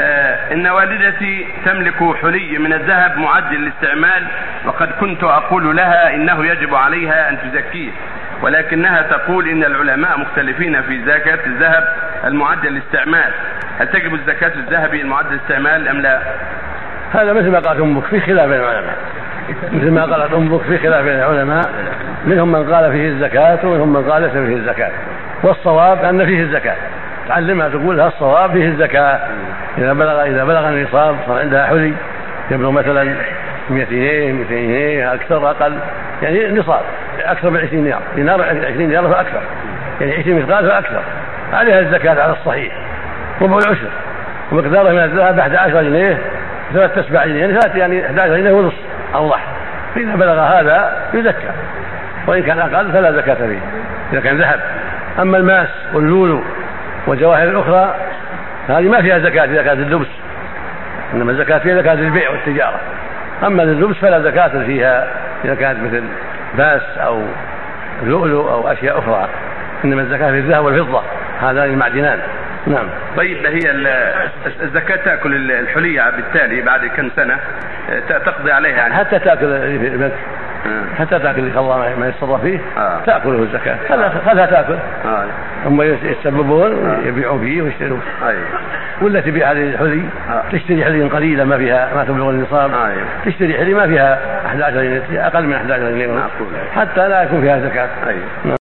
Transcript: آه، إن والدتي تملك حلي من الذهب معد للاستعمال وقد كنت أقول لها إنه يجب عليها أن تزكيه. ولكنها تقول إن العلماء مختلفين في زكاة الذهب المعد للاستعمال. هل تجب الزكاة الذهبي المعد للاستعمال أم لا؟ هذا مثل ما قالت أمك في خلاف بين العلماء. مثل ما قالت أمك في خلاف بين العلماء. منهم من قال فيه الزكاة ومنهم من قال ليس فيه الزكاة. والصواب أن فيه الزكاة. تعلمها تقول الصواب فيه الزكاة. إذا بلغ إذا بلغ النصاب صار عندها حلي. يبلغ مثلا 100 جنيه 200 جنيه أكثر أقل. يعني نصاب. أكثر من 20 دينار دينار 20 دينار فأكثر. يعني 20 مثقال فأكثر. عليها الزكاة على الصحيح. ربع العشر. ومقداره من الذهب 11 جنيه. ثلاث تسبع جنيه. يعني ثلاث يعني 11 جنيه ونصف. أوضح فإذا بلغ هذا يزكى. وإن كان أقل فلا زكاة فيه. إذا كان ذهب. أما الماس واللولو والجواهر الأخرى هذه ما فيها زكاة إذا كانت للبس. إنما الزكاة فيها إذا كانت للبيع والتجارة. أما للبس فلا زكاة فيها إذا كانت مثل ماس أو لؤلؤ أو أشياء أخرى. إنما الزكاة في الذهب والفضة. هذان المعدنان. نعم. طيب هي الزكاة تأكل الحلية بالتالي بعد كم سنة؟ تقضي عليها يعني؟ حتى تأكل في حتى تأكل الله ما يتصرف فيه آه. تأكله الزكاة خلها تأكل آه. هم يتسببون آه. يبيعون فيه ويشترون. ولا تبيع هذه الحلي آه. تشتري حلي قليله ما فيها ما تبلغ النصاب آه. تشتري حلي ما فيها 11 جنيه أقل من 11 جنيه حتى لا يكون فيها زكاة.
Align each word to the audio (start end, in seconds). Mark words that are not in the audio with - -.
آه، 0.00 0.52
إن 0.52 0.66
والدتي 0.66 1.46
تملك 1.64 2.16
حلي 2.22 2.58
من 2.58 2.72
الذهب 2.72 3.18
معد 3.18 3.52
للاستعمال 3.52 4.26
وقد 4.64 4.88
كنت 5.00 5.24
أقول 5.24 5.76
لها 5.76 6.14
إنه 6.14 6.46
يجب 6.46 6.74
عليها 6.74 7.28
أن 7.28 7.38
تزكيه. 7.40 7.90
ولكنها 8.42 9.02
تقول 9.02 9.48
إن 9.48 9.64
العلماء 9.64 10.18
مختلفين 10.18 10.82
في 10.82 11.04
زكاة 11.04 11.46
الذهب 11.46 11.84
المعد 12.24 12.66
للاستعمال. 12.66 13.32
هل 13.78 13.88
تجب 13.88 14.14
الزكاة 14.14 14.52
الذهبي 14.54 15.02
المعد 15.02 15.32
للاستعمال 15.32 15.88
أم 15.88 16.00
لا؟ 16.00 16.20
هذا 17.12 17.32
مثل 17.32 17.50
ما 17.50 17.58
قالت 17.58 17.80
أمك 17.80 18.04
في 18.04 18.20
خلاف 18.20 18.48
بين 18.48 18.60
العلماء. 18.60 18.96
مثل 19.72 19.90
ما 19.90 20.04
قالت 20.04 20.32
أمك 20.32 20.62
في 20.62 20.78
خلاف 20.78 21.04
بين 21.04 21.14
العلماء. 21.14 21.70
منهم 22.26 22.52
من 22.52 22.74
قال 22.74 22.92
فيه 22.92 23.08
الزكاة 23.08 23.58
ومنهم 23.64 23.92
من 23.92 24.10
قال 24.10 24.22
ليس 24.22 24.32
فيه 24.32 24.56
الزكاة. 24.56 24.92
والصواب 25.42 26.04
أن 26.04 26.26
فيه 26.26 26.42
الزكاة. 26.42 26.76
تعلمها 27.28 27.68
تقول 27.68 28.00
الصواب 28.00 28.52
فيه 28.52 28.68
الزكاة. 28.68 29.20
إذا 29.78 29.92
بلغ 29.92 30.22
إذا 30.22 30.44
بلغ 30.44 30.68
النصاب 30.68 31.16
صار 31.26 31.38
عندها 31.38 31.66
حلي. 31.66 31.92
يبلغ 32.50 32.70
مثلا 32.70 33.14
100 33.70 33.84
جنيه 33.84 34.32
200 34.32 34.54
جنيه 34.54 35.14
أكثر 35.14 35.50
أقل. 35.50 35.78
يعني 36.22 36.60
نصاب. 36.60 36.80
أكثر 37.20 37.50
من 37.50 37.60
20 37.60 37.84
دينار 37.84 38.00
دينار 38.14 38.42
20 38.42 38.88
دينار 38.88 39.08
فأكثر. 39.08 39.40
يعني 40.00 40.14
20 40.14 40.42
مثقال 40.42 40.70
فأكثر. 40.70 41.02
عليها 41.52 41.80
الزكاة 41.80 42.22
على 42.22 42.32
الصحيح. 42.32 42.72
ربع 43.42 43.58
العشر. 43.58 43.88
ومقداره 44.52 44.90
من 44.90 44.98
الذهب 44.98 45.38
11 45.38 45.82
جنيه. 45.82 46.18
ثلاث 46.72 46.94
تسبع 46.94 47.26
جنيه. 47.26 47.40
يعني 47.40 47.60
ثلاث 47.60 47.76
يعني 47.76 48.06
11 48.06 48.36
جنيه 48.36 48.52
ونصف. 48.52 48.78
أوضح 49.14 49.46
فإذا 49.94 50.14
بلغ 50.14 50.40
هذا 50.40 50.96
يزكى. 51.14 51.50
وإن 52.26 52.42
كان 52.42 52.58
أقل 52.58 52.92
فلا 52.92 53.12
زكاة 53.12 53.34
فيه. 53.34 53.60
إذا 54.12 54.20
كان 54.20 54.38
ذهب. 54.38 54.60
أما 55.18 55.38
الماس 55.38 55.68
واللولو 55.94 56.42
والجواهر 57.06 57.48
الأخرى 57.48 57.94
هذه 58.68 58.88
ما 58.88 59.02
فيها 59.02 59.18
زكاة 59.18 59.44
إذا 59.44 59.62
كانت 59.62 59.80
للبس. 59.80 60.06
إنما 61.14 61.32
الزكاة 61.32 61.58
فيها 61.58 61.72
إذا 61.72 61.82
كانت 61.82 62.00
للبيع 62.00 62.30
والتجارة. 62.30 62.80
أما 63.46 63.62
للبس 63.62 63.96
فلا 63.96 64.20
زكاة 64.20 64.64
فيها 64.64 65.06
إذا 65.44 65.54
كانت 65.54 65.78
مثل 65.80 66.02
ماس 66.54 66.82
أو 66.98 67.22
لؤلؤ 68.02 68.50
أو 68.50 68.72
أشياء 68.72 68.98
أخرى. 68.98 69.28
إنما 69.84 70.02
الزكاة 70.02 70.30
في 70.30 70.38
الذهب 70.38 70.64
والفضة. 70.64 71.02
هذان 71.40 71.64
المعدنان. 71.64 72.18
نعم. 72.66 72.86
طيب 73.16 73.46
هي 73.46 73.70
الزكاة 74.62 74.96
تأكل 74.96 75.50
الحلية 75.50 76.10
بالتالي 76.10 76.62
بعد 76.62 76.86
كم 76.86 77.10
سنة؟ 77.16 77.38
تقضي 78.08 78.52
عليها 78.52 78.76
يعني؟ 78.76 78.94
حتى 78.94 79.18
تأكل 79.18 79.78
في 79.78 80.10
حتى 80.98 81.18
تأكل 81.18 81.58
الله 81.58 81.94
ما 81.98 82.08
يتصرف 82.08 82.40
فيه 82.40 82.60
آه. 82.78 83.00
تأكله 83.06 83.42
الزكاة 83.42 83.76
خلها 84.26 84.46
تأكل 84.46 84.76
آه. 85.04 85.24
هم 85.66 85.82
يتسببون 85.82 86.88
آه. 86.88 86.98
يبيعون 87.06 87.40
فيه 87.40 87.62
ويشترون. 87.62 88.00
ولا 89.02 89.20
تبيع 89.20 89.52
هذه 89.52 89.62
الحلي 89.62 90.04
آه. 90.30 90.42
تشتري 90.52 90.84
حلي 90.84 91.04
قليله 91.04 91.44
ما 91.44 91.58
فيها 91.58 91.94
ما 91.94 92.04
تبلغ 92.04 92.30
النصاب 92.30 92.70
آه. 92.70 92.92
تشتري 93.24 93.58
حلي 93.58 93.74
ما 93.74 93.86
فيها 93.86 94.18
11 94.46 94.82
جنيه 94.82 95.26
أقل 95.26 95.46
من 95.46 95.54
11 95.54 95.90
جنيه 95.90 96.28
حتى 96.74 97.08
لا 97.08 97.22
يكون 97.22 97.40
فيها 97.40 97.60
زكاة. 97.60 97.88